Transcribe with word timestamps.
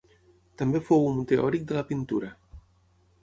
També 0.61 0.79
fou 0.87 1.03
un 1.09 1.19
teòric 1.33 1.67
de 1.71 1.77
la 1.77 1.85
pintura. 1.91 2.31